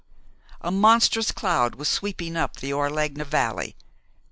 A 0.61 0.71
monstrous 0.71 1.31
cloud 1.31 1.75
was 1.75 1.87
sweeping 1.87 2.35
up 2.35 2.55
the 2.55 2.73
Orlegna 2.73 3.23
Valley. 3.23 3.75